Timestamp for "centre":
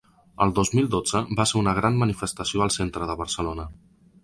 2.79-3.13